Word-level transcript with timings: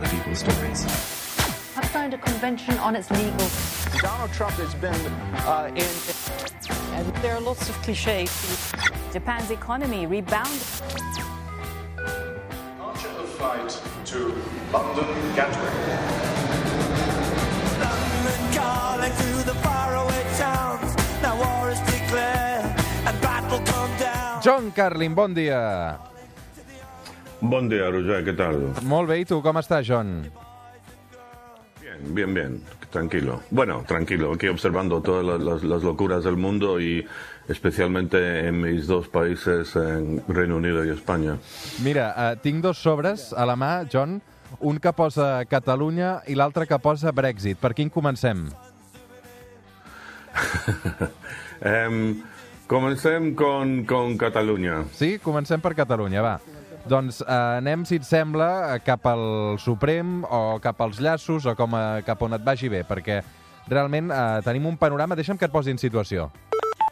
other 0.00 0.16
people's 0.16 0.38
stories. 0.38 0.86
I've 1.76 1.90
signed 1.92 2.14
a 2.14 2.18
convention 2.18 2.76
on 2.78 2.96
its 2.96 3.10
legal. 3.10 3.48
Donald 4.00 4.32
Trump 4.32 4.54
has 4.56 4.74
been 4.74 4.94
uh, 5.44 5.68
in. 5.76 5.92
And 6.96 7.06
there 7.22 7.34
are 7.36 7.40
lots 7.40 7.68
of 7.68 7.76
cliches. 7.82 8.72
Japan's 9.12 9.50
economy 9.50 10.06
rebounded. 10.06 10.60
Departure 11.96 13.08
of 13.08 13.28
flight 13.36 13.70
to 14.06 14.18
London 14.72 15.34
Gatwick. 15.36 15.74
London 17.84 18.40
calling 18.56 19.12
to 19.12 19.30
the 19.44 19.56
faraway 19.60 20.24
towns. 20.38 20.96
Now 21.20 21.36
war 21.36 21.70
is 21.70 21.80
declared 21.80 22.72
and 23.04 23.20
battle 23.20 23.60
come 23.66 23.92
down. 23.98 24.42
John 24.42 24.72
Carlin, 24.72 25.14
bon 25.14 25.34
dia. 25.34 26.09
Bon 27.40 27.68
dia, 27.68 27.88
Roger, 27.90 28.24
¿qué 28.24 28.32
tal? 28.36 28.58
Molt 28.84 29.08
bé, 29.08 29.20
i 29.22 29.24
tu 29.24 29.40
com 29.42 29.56
estàs, 29.60 29.86
John? 29.88 30.26
Bien, 31.80 32.02
bien, 32.14 32.34
bien, 32.34 32.58
tranquilo. 32.92 33.40
Bueno, 33.50 33.82
tranquilo, 33.88 34.32
aquí 34.34 34.48
observando 34.48 35.00
todas 35.00 35.24
las, 35.24 35.40
las- 35.40 35.62
las 35.64 35.82
locuras 35.82 36.24
del 36.24 36.36
mundo 36.36 36.80
y 36.80 37.06
especialmente 37.48 38.46
en 38.46 38.60
mis 38.60 38.86
dos 38.86 39.08
países, 39.08 39.74
en 39.76 40.22
Reino 40.28 40.56
Unido 40.56 40.84
y 40.84 40.90
España. 40.90 41.38
Mira, 41.82 42.14
eh, 42.32 42.36
tinc 42.42 42.60
dos 42.62 42.78
sobres 42.78 43.32
a 43.32 43.46
la 43.46 43.56
mà, 43.56 43.86
John, 43.90 44.20
un 44.60 44.78
que 44.78 44.92
posa 44.92 45.44
Catalunya 45.46 46.20
i 46.26 46.34
l'altre 46.34 46.66
que 46.66 46.78
posa 46.78 47.10
Brexit. 47.12 47.56
Per 47.58 47.72
quin 47.74 47.88
comencem? 47.90 48.48
Em, 51.60 52.22
comencem 52.66 53.34
con, 53.34 53.84
con 53.84 54.16
Catalunya. 54.16 54.84
Sí? 54.94 55.18
Comencem 55.18 55.60
per 55.60 55.74
Catalunya, 55.74 56.22
va. 56.22 56.38
Doncs 56.90 57.20
eh, 57.22 57.32
anem, 57.60 57.84
si 57.86 58.00
et 58.00 58.06
sembla, 58.06 58.74
eh, 58.74 58.80
cap 58.82 59.04
al 59.06 59.58
Suprem 59.62 60.24
o 60.26 60.58
cap 60.62 60.80
als 60.82 60.98
llaços 60.98 61.46
o 61.46 61.54
com 61.54 61.76
a, 61.78 62.00
cap 62.06 62.22
on 62.26 62.34
et 62.34 62.42
vagi 62.42 62.70
bé, 62.72 62.82
perquè 62.88 63.20
realment 63.70 64.10
eh, 64.10 64.40
tenim 64.46 64.66
un 64.66 64.78
panorama... 64.80 65.14
Deixa'm 65.14 65.38
que 65.38 65.46
et 65.46 65.54
posi 65.54 65.70
en 65.70 65.78
situació. 65.78 66.30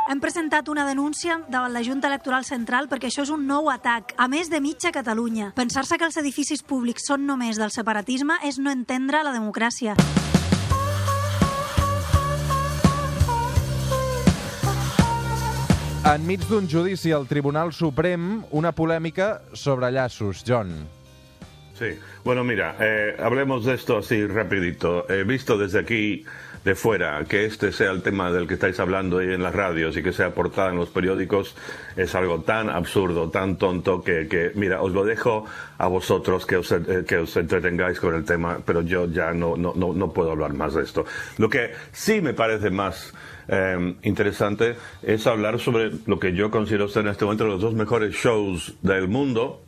Hem 0.09 0.23
presentat 0.23 0.71
una 0.73 0.87
denúncia 0.89 1.41
davant 1.53 1.75
la 1.75 1.83
Junta 1.85 2.09
Electoral 2.09 2.47
Central 2.47 2.87
perquè 2.89 3.11
això 3.11 3.27
és 3.27 3.35
un 3.35 3.45
nou 3.51 3.69
atac, 3.73 4.15
a 4.17 4.29
més 4.31 4.49
de 4.49 4.63
mitja 4.63 4.95
Catalunya. 4.95 5.51
Pensar-se 5.59 5.99
que 5.99 6.07
els 6.07 6.17
edificis 6.23 6.63
públics 6.63 7.11
són 7.11 7.27
només 7.29 7.59
del 7.61 7.75
separatisme 7.75 8.39
és 8.47 8.63
no 8.63 8.73
entendre 8.73 9.27
la 9.27 9.35
democràcia. 9.35 9.99
Enmig 16.09 16.41
d'un 16.49 16.65
judici 16.65 17.11
al 17.13 17.27
Tribunal 17.29 17.69
Suprem, 17.77 18.39
una 18.57 18.71
polèmica 18.73 19.43
sobre 19.53 19.91
llaços, 19.93 20.41
John. 20.47 20.71
Sí, 21.77 21.91
bueno, 22.25 22.45
mira, 22.45 22.77
eh, 22.81 23.15
hablemos 23.21 23.67
de 23.67 23.75
esto 23.75 23.99
así 23.99 24.27
rapidito. 24.27 25.05
He 25.11 25.25
visto 25.25 25.59
desde 25.59 25.81
aquí 25.81 26.25
de 26.65 26.75
fuera 26.75 27.23
que 27.29 27.45
este 27.45 27.73
sea 27.73 27.91
el 27.91 28.01
tema 28.01 28.33
del 28.33 28.49
que 28.49 28.55
estáis 28.55 28.81
hablando 28.81 29.19
ahí 29.19 29.35
en 29.35 29.43
las 29.43 29.55
radios 29.55 29.99
y 29.99 30.03
que 30.03 30.15
sea 30.15 30.31
portada 30.31 30.71
en 30.71 30.77
los 30.77 30.89
periódicos 30.89 31.55
es 31.95 32.15
algo 32.15 32.41
tan 32.41 32.71
absurdo, 32.71 33.29
tan 33.29 33.59
tonto 33.59 34.03
que, 34.03 34.29
que, 34.29 34.53
mira, 34.55 34.81
os 34.81 34.93
lo 34.93 35.05
dejo 35.05 35.45
a 35.77 35.89
vosotros 35.89 36.47
que 36.47 36.57
os, 36.57 36.73
eh, 36.73 37.05
que 37.07 37.19
os 37.19 37.37
entretengáis 37.37 38.01
con 38.01 38.15
el 38.15 38.25
tema, 38.25 38.59
pero 38.65 38.81
yo 38.81 39.07
ya 39.11 39.35
no, 39.35 39.59
no, 39.59 39.75
no, 39.77 39.93
no 39.93 40.11
puedo 40.11 40.31
hablar 40.31 40.55
más 40.55 40.73
de 40.73 40.85
esto. 40.85 41.05
Lo 41.37 41.51
que 41.51 41.73
sí 41.93 42.23
me 42.23 42.33
parece 42.33 42.71
más 42.71 43.13
eh, 43.49 43.95
interesante 44.03 44.77
es 45.03 45.27
hablar 45.27 45.59
sobre 45.59 45.91
lo 46.07 46.19
que 46.19 46.33
yo 46.35 46.51
considero 46.51 46.89
ser 46.89 47.05
en 47.07 47.09
este 47.13 47.25
momento 47.25 47.47
los 47.47 47.61
dos 47.61 47.75
mejores 47.75 48.15
shows 48.15 48.75
del 48.83 49.09
mundo, 49.09 49.63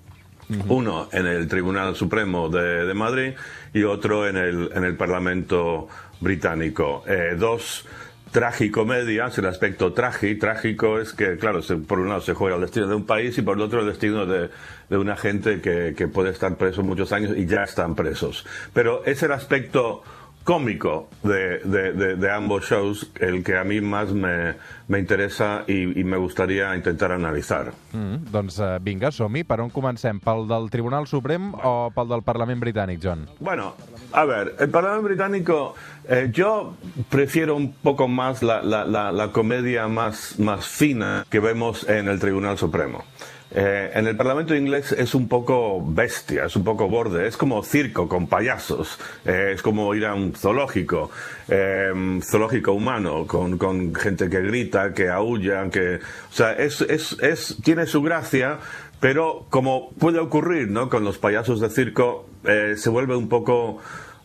uno 0.69 1.09
en 1.13 1.27
el 1.27 1.47
Tribunal 1.49 1.95
Supremo 1.95 2.49
de, 2.49 2.85
de 2.85 2.95
Madrid 2.95 3.33
y 3.73 3.85
otro 3.85 4.27
en 4.29 4.37
el, 4.37 4.71
en 4.75 4.85
el 4.85 4.97
Parlamento 4.97 5.89
británico. 6.21 7.05
Eh, 7.07 7.37
dos 7.39 7.87
tragicomedias, 8.33 9.37
el 9.39 9.47
aspecto 9.47 9.93
tragi, 9.93 10.37
trágico 10.37 10.99
es 11.01 11.13
que, 11.13 11.37
claro, 11.37 11.63
se- 11.63 11.77
por 11.77 11.99
un 12.01 12.09
lado 12.09 12.21
se 12.21 12.35
juega 12.35 12.57
el 12.57 12.63
destino 12.63 12.87
de 12.87 12.95
un 12.95 13.05
país 13.07 13.37
y 13.39 13.43
por 13.43 13.57
el 13.57 13.63
otro 13.63 13.81
el 13.81 13.87
destino 13.87 14.25
de, 14.27 14.51
de 14.89 14.97
una 14.99 15.17
gente 15.17 15.61
que, 15.61 15.95
que 15.97 16.09
puede 16.09 16.31
estar 16.31 16.57
preso 16.57 16.83
muchos 16.83 17.13
años 17.13 17.33
y 17.37 17.47
ya 17.47 17.63
están 17.65 17.95
presos. 17.95 18.47
Pero 18.73 19.05
es 19.05 19.23
el 19.23 19.33
aspecto 19.33 20.03
cómico 20.45 21.09
de, 21.23 21.59
de- 21.65 21.93
de- 21.93 22.17
de 22.17 22.31
ambos 22.33 22.65
shows 22.69 23.11
el 23.21 23.45
que 23.45 23.57
a 23.57 23.65
mí 23.65 23.81
más 23.81 24.11
me, 24.13 24.55
me 24.89 24.99
interesa 24.99 25.65
y, 25.67 26.01
y 26.01 26.05
me 26.05 26.17
gustaría 26.17 26.75
intentar 26.75 27.13
analizar. 27.13 27.73
Mm, 27.93 28.31
doncs 28.33 28.59
eh, 28.59 28.79
vinga, 28.81 29.11
som-hi. 29.13 29.45
Per 29.45 29.61
on 29.61 29.71
comencem? 29.71 30.19
Pel 30.21 30.47
del 30.49 30.71
Tribunal 30.71 31.07
Suprem 31.07 31.53
o 31.55 31.91
pel 31.95 32.09
del 32.09 32.23
Parlament 32.23 32.61
Britànic, 32.63 33.01
John? 33.03 33.29
Bueno, 33.39 33.75
a 34.13 34.25
ver, 34.25 34.55
el 34.59 34.71
Parlamento 34.71 35.07
Británico, 35.09 35.75
eh, 36.09 36.31
yo 36.33 36.75
prefiero 37.09 37.55
un 37.57 37.73
poco 37.73 38.09
más 38.09 38.43
la, 38.43 38.63
la- 38.63 38.85
la- 38.85 39.13
la 39.13 39.29
comedia 39.33 39.87
más, 39.89 40.39
más 40.39 40.67
fina 40.67 41.25
que 41.31 41.39
vemos 41.41 41.89
en 41.89 42.09
el 42.09 42.19
Tribunal 42.19 42.59
Supremo. 42.59 43.05
Eh, 43.53 43.91
en 43.95 44.07
el 44.07 44.17
Parlamento 44.17 44.55
inglés 44.55 44.93
es 44.93 45.15
un 45.15 45.27
poco 45.27 45.85
bestia, 45.85 46.45
es 46.45 46.55
un 46.55 46.63
poco 46.63 46.89
borde, 46.89 47.27
es 47.27 47.37
como 47.37 47.63
circo 47.65 48.09
con 48.09 48.29
payasos, 48.29 48.99
eh, 49.25 49.53
es 49.55 49.63
como 49.63 49.93
ir 49.95 50.07
a 50.07 50.15
un 50.15 50.35
zoológico, 50.35 51.11
eh, 51.49 52.21
zoológico 52.23 52.73
humano, 52.73 53.27
con, 53.27 53.59
con 53.59 53.93
gente 53.95 54.31
que 54.31 54.41
grita, 54.41 54.95
que 54.95 55.09
aúlla, 55.09 55.69
que, 55.69 55.97
o 55.97 56.33
sea, 56.33 56.53
es, 56.53 56.81
es, 56.83 57.17
es, 57.21 57.57
tiene 57.65 57.87
su 57.87 58.03
gracia, 58.03 58.59
pero 59.01 59.47
como 59.51 59.91
puede 59.99 60.21
ocurrir 60.21 60.71
¿no? 60.71 60.89
con 60.89 61.05
los 61.05 61.19
payasos 61.19 61.61
de 61.61 61.71
circo, 61.71 62.27
eh, 62.45 62.75
se 62.77 62.91
vuelve 62.91 63.17
un 63.17 63.29
poco 63.29 63.79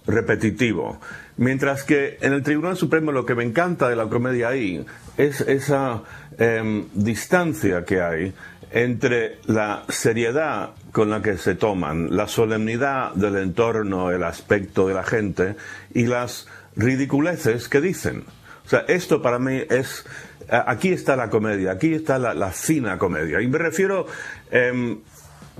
repetitivo. 0.07 0.99
Mientras 1.37 1.83
que 1.83 2.17
en 2.21 2.33
el 2.33 2.43
Tribunal 2.43 2.77
Supremo 2.77 3.11
lo 3.11 3.25
que 3.25 3.35
me 3.35 3.43
encanta 3.43 3.89
de 3.89 3.95
la 3.95 4.05
comedia 4.05 4.49
ahí 4.49 4.85
es 5.17 5.41
esa 5.41 6.03
em, 6.37 6.85
distancia 6.93 7.83
que 7.83 8.01
hay 8.01 8.33
entre 8.71 9.39
la 9.45 9.83
seriedad 9.89 10.71
con 10.91 11.09
la 11.09 11.21
que 11.21 11.37
se 11.37 11.55
toman, 11.55 12.15
la 12.15 12.27
solemnidad 12.27 13.13
del 13.13 13.37
entorno, 13.37 14.11
el 14.11 14.23
aspecto 14.23 14.87
de 14.87 14.93
la 14.93 15.03
gente 15.03 15.55
y 15.93 16.05
las 16.05 16.47
ridiculeces 16.75 17.69
que 17.69 17.81
dicen. 17.81 18.23
O 18.65 18.69
sea, 18.69 18.85
esto 18.87 19.21
para 19.21 19.39
mí 19.39 19.61
es... 19.69 20.05
Aquí 20.47 20.89
está 20.89 21.15
la 21.15 21.29
comedia, 21.29 21.71
aquí 21.71 21.93
está 21.93 22.19
la, 22.19 22.35
la 22.35 22.51
fina 22.51 22.99
comedia. 22.99 23.41
Y 23.41 23.47
me 23.47 23.57
refiero, 23.57 24.05
em, 24.51 24.99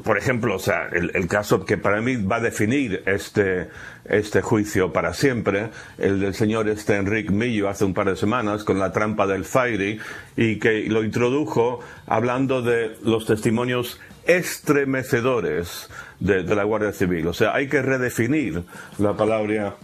por 0.03 0.17
ejemplo, 0.17 0.55
o 0.55 0.59
sea, 0.59 0.87
el, 0.91 1.11
el 1.13 1.27
caso 1.27 1.65
que 1.65 1.77
para 1.77 2.01
mí 2.01 2.17
va 2.17 2.37
a 2.37 2.39
definir 2.41 3.01
este, 3.05 3.69
este 4.05 4.41
juicio 4.41 4.91
para 4.91 5.13
siempre, 5.13 5.69
el 5.97 6.19
del 6.19 6.33
señor 6.33 6.67
este 6.67 6.95
Enrique 6.95 7.31
Millo 7.31 7.69
hace 7.69 7.85
un 7.85 7.93
par 7.93 8.09
de 8.09 8.15
semanas 8.15 8.63
con 8.63 8.77
la 8.77 8.91
trampa 8.91 9.25
del 9.25 9.45
Fairy 9.45 9.99
y 10.35 10.59
que 10.59 10.83
lo 10.89 11.03
introdujo 11.03 11.79
hablando 12.07 12.61
de 12.61 12.97
los 13.03 13.25
testimonios 13.25 13.99
estremecedores 14.25 15.89
de, 16.19 16.43
de 16.43 16.55
la 16.55 16.63
Guardia 16.63 16.91
Civil. 16.91 17.27
O 17.27 17.33
sea, 17.33 17.53
hay 17.53 17.69
que 17.69 17.81
redefinir 17.81 18.63
la 18.97 19.15
palabra 19.15 19.75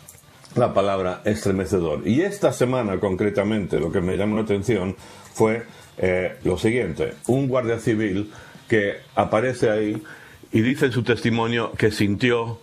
la 0.55 0.73
palabra 0.73 1.22
estremecedor. 1.23 2.05
Y 2.05 2.22
esta 2.22 2.51
semana 2.51 2.99
concretamente 2.99 3.79
lo 3.79 3.91
que 3.91 4.01
me 4.01 4.17
llamó 4.17 4.35
la 4.35 4.41
atención 4.41 4.95
fue 5.33 5.63
eh, 5.97 6.38
lo 6.43 6.57
siguiente, 6.57 7.13
un 7.28 7.47
guardia 7.47 7.79
civil 7.79 8.31
que 8.71 9.01
aparece 9.15 9.69
ahí 9.69 10.01
y 10.49 10.61
dice 10.61 10.85
en 10.85 10.93
su 10.93 11.03
testimonio 11.03 11.73
que 11.73 11.91
sintió 11.91 12.57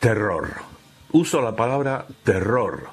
terror. 0.00 0.54
Uso 1.12 1.40
la 1.40 1.54
palabra 1.54 2.04
terror. 2.24 2.88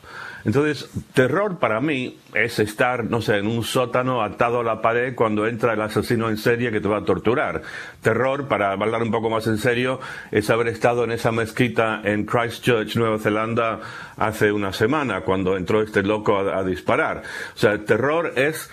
Entonces, 0.45 0.87
terror 1.15 1.57
para 1.57 1.81
mí 1.81 2.19
es 2.35 2.59
estar, 2.59 3.05
no 3.05 3.23
sé, 3.23 3.37
en 3.37 3.47
un 3.47 3.63
sótano 3.63 4.21
atado 4.21 4.59
a 4.59 4.63
la 4.63 4.83
pared 4.83 5.15
cuando 5.15 5.47
entra 5.47 5.73
el 5.73 5.81
asesino 5.81 6.29
en 6.29 6.37
serie 6.37 6.71
que 6.71 6.79
te 6.79 6.87
va 6.87 6.97
a 6.97 7.05
torturar. 7.05 7.63
Terror, 8.03 8.47
para 8.47 8.73
hablar 8.73 9.01
un 9.01 9.09
poco 9.09 9.31
más 9.31 9.47
en 9.47 9.57
serio, 9.57 9.99
es 10.29 10.47
haber 10.51 10.67
estado 10.67 11.03
en 11.05 11.11
esa 11.11 11.31
mezquita 11.31 12.01
en 12.03 12.23
Christchurch, 12.23 12.95
Nueva 12.97 13.17
Zelanda, 13.17 13.79
hace 14.15 14.51
una 14.51 14.73
semana, 14.73 15.21
cuando 15.21 15.57
entró 15.57 15.81
este 15.81 16.03
loco 16.03 16.37
a, 16.37 16.59
a 16.59 16.63
disparar. 16.63 17.23
O 17.55 17.57
sea, 17.57 17.83
terror 17.83 18.33
es 18.35 18.69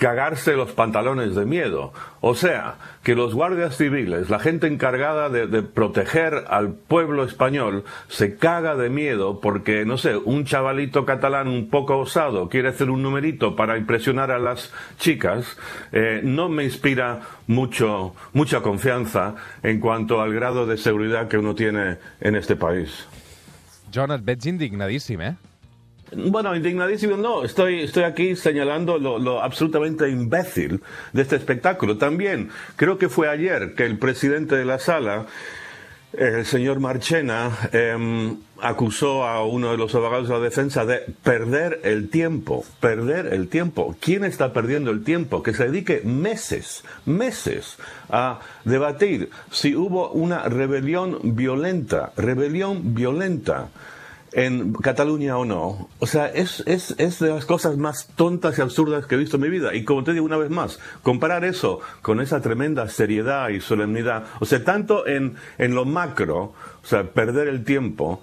cagarse 0.00 0.54
los 0.56 0.72
pantalones 0.72 1.34
de 1.34 1.44
miedo. 1.44 1.92
O 2.22 2.34
sea, 2.34 2.76
que 3.02 3.14
los 3.14 3.34
guardias 3.34 3.76
civiles, 3.76 4.30
la 4.30 4.38
gente 4.38 4.66
encargada 4.66 5.28
de, 5.28 5.62
proteger 5.62 6.46
al 6.48 6.72
pueblo 6.72 7.22
español, 7.22 7.84
se 8.08 8.36
caga 8.36 8.76
de 8.76 8.88
miedo 8.88 9.40
porque, 9.40 9.84
no 9.84 9.98
sé, 9.98 10.16
un 10.16 10.46
chavalito 10.46 11.04
catalán 11.04 11.48
un 11.48 11.68
poco 11.68 11.98
osado 11.98 12.48
quiere 12.48 12.70
hacer 12.70 12.88
un 12.88 13.02
numerito 13.02 13.54
para 13.56 13.76
impresionar 13.76 14.30
a 14.30 14.38
las 14.38 14.72
chicas, 14.98 15.58
eh, 15.92 16.22
no 16.24 16.48
me 16.48 16.64
inspira 16.64 17.20
mucho, 17.46 18.14
mucha 18.32 18.62
confianza 18.62 19.34
en 19.62 19.80
cuanto 19.80 20.22
al 20.22 20.32
grado 20.32 20.64
de 20.64 20.78
seguridad 20.78 21.28
que 21.28 21.36
uno 21.36 21.54
tiene 21.54 21.98
en 22.22 22.36
este 22.36 22.56
país. 22.56 23.06
John, 23.92 24.12
et 24.12 24.24
veig 24.24 24.40
eh? 24.46 25.49
Bueno, 26.12 26.56
indignadísimo, 26.56 27.16
no, 27.16 27.44
estoy, 27.44 27.82
estoy 27.82 28.02
aquí 28.02 28.34
señalando 28.34 28.98
lo, 28.98 29.42
absolutamente 29.42 30.08
imbécil 30.08 30.82
de 31.12 31.22
este 31.22 31.36
espectáculo. 31.36 31.98
También 31.98 32.50
creo 32.76 32.98
que 32.98 33.08
fue 33.08 33.28
ayer 33.28 33.74
que 33.74 33.84
el 33.84 33.98
presidente 33.98 34.56
de 34.56 34.64
la 34.64 34.78
sala 34.78 35.26
el 36.12 36.44
señor 36.44 36.80
Marchena 36.80 37.56
em, 37.70 38.36
acusó 38.60 39.24
a 39.24 39.44
uno 39.44 39.70
de 39.70 39.76
los 39.76 39.94
abogados 39.94 40.28
de 40.28 40.34
la 40.34 40.40
defensa 40.40 40.84
de 40.84 40.98
perder 41.22 41.80
el 41.84 42.10
tiempo, 42.10 42.64
perder 42.80 43.32
el 43.32 43.46
tiempo. 43.46 43.94
¿Quién 44.00 44.24
está 44.24 44.52
perdiendo 44.52 44.90
el 44.90 45.04
tiempo? 45.04 45.44
Que 45.44 45.54
se 45.54 45.68
dedique 45.68 46.02
meses, 46.04 46.82
meses 47.06 47.76
a 48.08 48.40
debatir 48.64 49.30
si 49.52 49.76
hubo 49.76 50.10
una 50.10 50.48
rebelión 50.48 51.20
violenta, 51.22 52.12
rebelión 52.16 52.94
violenta 52.94 53.68
en 54.32 54.72
Cataluña 54.74 55.36
o 55.38 55.44
no. 55.44 55.88
O 55.98 56.06
sea, 56.06 56.26
es, 56.26 56.62
es, 56.66 56.94
es 56.98 57.18
de 57.18 57.30
las 57.30 57.44
cosas 57.44 57.76
más 57.76 58.08
tontas 58.16 58.58
y 58.58 58.62
absurdas 58.62 59.06
que 59.06 59.14
he 59.16 59.18
visto 59.18 59.36
en 59.36 59.42
mi 59.42 59.48
vida. 59.48 59.74
Y 59.74 59.84
como 59.84 60.04
te 60.04 60.12
digo 60.12 60.24
una 60.24 60.36
vez 60.36 60.50
más, 60.50 60.78
comparar 61.02 61.44
eso 61.44 61.80
con 62.02 62.20
esa 62.20 62.40
tremenda 62.40 62.88
seriedad 62.88 63.48
y 63.48 63.60
solemnidad, 63.60 64.24
o 64.40 64.44
sea, 64.44 64.62
tanto 64.64 65.06
en, 65.06 65.34
en 65.58 65.74
lo 65.74 65.84
macro, 65.84 66.52
o 66.82 66.86
sea, 66.86 67.04
perder 67.04 67.48
el 67.48 67.64
tiempo, 67.64 68.22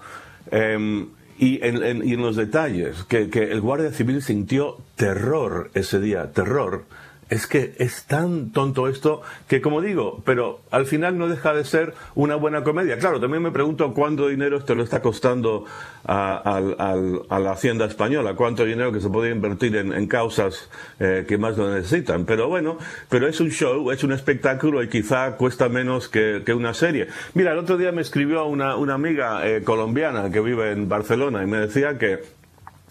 em, 0.50 1.08
y 1.38 1.64
en, 1.64 1.82
en- 1.84 2.08
y 2.08 2.14
en 2.14 2.22
los 2.22 2.36
detalles, 2.36 3.04
que, 3.04 3.30
que 3.30 3.52
el 3.52 3.60
guardia 3.60 3.92
civil 3.92 4.22
sintió 4.22 4.78
terror 4.96 5.70
ese 5.74 6.00
día, 6.00 6.32
terror. 6.32 6.84
Es 7.30 7.46
que 7.46 7.74
es 7.78 8.04
tan 8.04 8.52
tonto 8.52 8.88
esto 8.88 9.20
que, 9.48 9.60
como 9.60 9.82
digo, 9.82 10.22
pero 10.24 10.60
al 10.70 10.86
final 10.86 11.18
no 11.18 11.28
deja 11.28 11.52
de 11.52 11.64
ser 11.64 11.94
una 12.14 12.36
buena 12.36 12.64
comedia. 12.64 12.98
Claro, 12.98 13.20
también 13.20 13.42
me 13.42 13.50
pregunto 13.50 13.92
cuánto 13.92 14.28
dinero 14.28 14.56
esto 14.56 14.74
le 14.74 14.82
está 14.82 15.02
costando 15.02 15.64
a, 16.04 16.60
la 16.60 17.52
Hacienda 17.52 17.84
española, 17.84 18.34
cuánto 18.34 18.64
dinero 18.64 18.92
que 18.92 19.00
se 19.00 19.10
puede 19.10 19.30
invertir 19.30 19.76
en, 19.76 20.06
causas 20.06 20.70
eh, 21.00 21.26
que 21.28 21.36
más 21.36 21.58
lo 21.58 21.72
necesitan. 21.72 22.24
Pero 22.24 22.48
bueno, 22.48 22.78
pero 23.10 23.28
es 23.28 23.40
un 23.40 23.50
show, 23.50 23.90
es 23.90 24.02
un 24.04 24.12
espectáculo 24.12 24.82
y 24.82 24.88
quizá 24.88 25.36
cuesta 25.36 25.68
menos 25.68 26.08
que, 26.08 26.42
que 26.46 26.54
una 26.54 26.72
serie. 26.72 27.08
Mira, 27.34 27.52
el 27.52 27.58
otro 27.58 27.76
día 27.76 27.92
me 27.92 28.00
escribió 28.00 28.46
una, 28.46 28.76
una 28.76 28.94
amiga 28.94 29.46
eh, 29.46 29.62
colombiana 29.62 30.30
que 30.30 30.40
vive 30.40 30.72
en 30.72 30.88
Barcelona 30.88 31.42
y 31.42 31.46
me 31.46 31.58
decía 31.58 31.98
que 31.98 32.37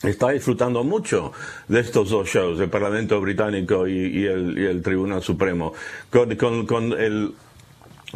está 0.04 0.30
disfrutando 0.30 0.84
mucho 0.84 1.32
de 1.68 1.80
estos 1.80 2.10
dos 2.10 2.28
shows, 2.30 2.60
el 2.60 2.70
Parlamento 2.70 3.20
Británico 3.22 3.88
y, 3.88 3.94
y 3.94 4.26
el, 4.26 4.58
y 4.58 4.66
el 4.66 4.82
Tribunal 4.82 5.22
Supremo. 5.24 5.74
Con, 6.12 6.36
con- 6.36 6.66
con 6.66 6.94
el, 6.94 7.34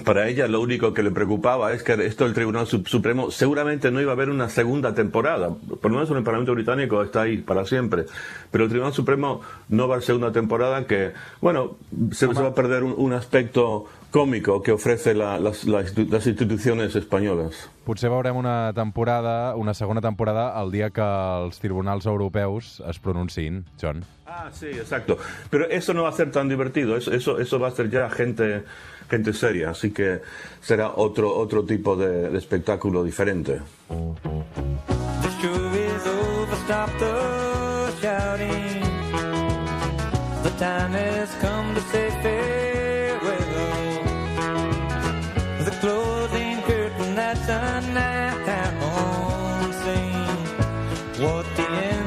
para 0.06 0.28
ella 0.30 0.48
lo 0.48 0.62
único 0.62 0.94
que 0.94 1.04
le 1.04 1.12
preocupaba 1.12 1.74
es 1.74 1.84
que 1.84 1.94
esto 2.06 2.24
del 2.24 2.34
Tribunal 2.34 2.66
Sup- 2.66 2.88
Supremo 2.88 3.30
seguramente 3.30 3.92
no 3.92 4.00
iba 4.00 4.12
a 4.12 4.16
haber 4.16 4.30
una 4.30 4.48
segunda 4.48 4.94
temporada. 4.96 5.50
Por 5.50 5.92
lo 5.92 5.98
menos 5.98 6.10
en 6.12 6.18
el 6.18 6.24
Parlamento 6.24 6.54
Británico 6.54 7.02
está 7.04 7.24
ahí 7.24 7.38
para 7.38 7.66
siempre. 7.66 8.06
Pero 8.52 8.64
el 8.66 8.70
Tribunal 8.70 8.94
Supremo 8.94 9.42
no 9.70 9.88
va 9.88 9.96
a 9.96 10.00
ser 10.00 10.08
segunda 10.08 10.32
temporada 10.32 10.86
que, 10.88 11.12
bueno, 11.42 11.78
se, 12.12 12.28
se 12.34 12.42
va 12.42 12.50
a 12.50 12.56
perder 12.56 12.84
un, 12.84 12.94
un 12.98 13.12
aspecto 13.14 13.86
cómico 14.12 14.62
que 14.62 14.72
ofrece 14.72 15.14
la- 15.16 15.40
las, 15.40 15.64
las 15.64 15.98
las 15.98 16.28
instituciones 16.28 16.96
españolas. 16.96 17.70
Potser 17.86 18.10
veurem 18.12 18.36
una 18.36 18.72
temporada, 18.74 19.56
una 19.56 19.74
segona 19.74 20.02
temporada, 20.02 20.62
el 20.62 20.70
dia 20.72 20.90
que 20.92 21.02
els 21.02 21.58
tribunals 21.60 22.06
europeus 22.06 22.82
es 22.88 23.00
pronunciïn, 23.00 23.66
John. 23.82 24.04
Ah, 24.28 24.50
sí, 24.54 24.68
exacto. 24.68 25.18
Pero 25.50 25.68
eso 25.70 25.94
no 25.94 26.04
va 26.04 26.10
a 26.10 26.14
ser 26.14 26.30
tan 26.32 26.48
divertido, 26.48 26.96
eso, 26.96 27.12
eso, 27.12 27.40
eso 27.40 27.60
va 27.60 27.70
a 27.70 27.72
ser 27.72 27.90
ya 27.90 28.10
gente, 28.10 28.64
gente 29.10 29.34
seria, 29.34 29.72
así 29.72 29.92
que 29.92 30.22
será 30.62 30.92
otro, 30.96 31.34
otro 31.36 31.64
tipo 31.66 31.96
de, 31.96 32.30
de 32.30 32.38
espectáculo 32.38 33.04
diferente. 33.04 33.60
The 40.44 40.50
announcing 48.48 50.14
what 51.22 51.46
the 51.56 51.64
end. 51.64 52.02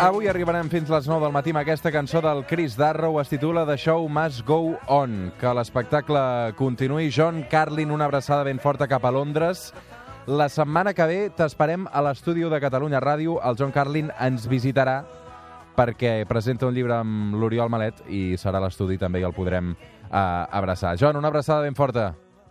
Avui 0.00 0.30
arribarem 0.30 0.70
fins 0.72 0.88
les 0.88 1.04
9 1.04 1.20
del 1.20 1.32
matí 1.34 1.52
amb 1.52 1.60
aquesta 1.60 1.90
cançó 1.92 2.22
del 2.24 2.46
Chris 2.48 2.72
Darrow. 2.78 3.18
Es 3.20 3.28
titula 3.28 3.66
The 3.68 3.76
Show 3.76 4.08
Must 4.08 4.46
Go 4.48 4.78
On. 4.88 5.28
Que 5.36 5.52
l'espectacle 5.52 6.54
continuï. 6.56 7.10
John 7.12 7.42
Carlin, 7.50 7.90
una 7.92 8.06
abraçada 8.08 8.46
ben 8.48 8.58
forta 8.58 8.88
cap 8.88 9.04
a 9.04 9.10
Londres. 9.12 9.74
La 10.24 10.48
setmana 10.48 10.94
que 10.96 11.04
ve 11.04 11.18
t'esperem 11.36 11.84
a 11.92 12.00
l'estudi 12.06 12.48
de 12.48 12.62
Catalunya 12.64 13.02
Ràdio. 13.04 13.36
El 13.44 13.60
John 13.60 13.76
Carlin 13.76 14.08
ens 14.16 14.48
visitarà 14.48 15.02
perquè 15.76 16.24
presenta 16.24 16.64
un 16.70 16.74
llibre 16.74 16.96
amb 16.96 17.36
l'Oriol 17.36 17.68
Malet 17.68 18.00
i 18.08 18.38
serà 18.40 18.60
l'estudi 18.64 18.96
també 18.96 19.20
i 19.20 19.28
el 19.28 19.36
podrem 19.36 19.74
eh, 19.76 20.16
abraçar. 20.16 20.96
John, 20.96 21.20
una 21.20 21.28
abraçada 21.28 21.68
ben 21.68 21.76
forta. 21.76 22.14